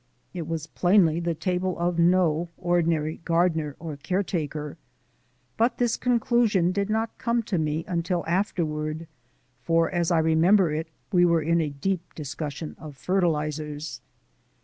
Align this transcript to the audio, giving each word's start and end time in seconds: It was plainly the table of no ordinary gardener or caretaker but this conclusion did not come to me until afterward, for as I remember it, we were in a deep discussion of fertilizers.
It 0.33 0.47
was 0.47 0.65
plainly 0.65 1.19
the 1.19 1.35
table 1.35 1.77
of 1.77 1.99
no 1.99 2.49
ordinary 2.57 3.17
gardener 3.17 3.75
or 3.77 3.97
caretaker 3.97 4.79
but 5.57 5.77
this 5.77 5.95
conclusion 5.95 6.71
did 6.71 6.89
not 6.89 7.15
come 7.19 7.43
to 7.43 7.59
me 7.59 7.85
until 7.87 8.25
afterward, 8.25 9.07
for 9.61 9.91
as 9.91 10.09
I 10.09 10.17
remember 10.17 10.71
it, 10.73 10.87
we 11.11 11.23
were 11.23 11.43
in 11.43 11.61
a 11.61 11.69
deep 11.69 12.15
discussion 12.15 12.75
of 12.79 12.97
fertilizers. 12.97 14.01